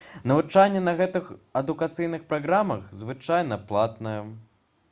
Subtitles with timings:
[0.29, 1.27] навучанне на гэтых
[1.61, 4.21] адукацыйных праграмах звычайна платнае